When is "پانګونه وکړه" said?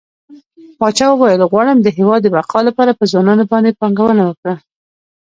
3.79-4.53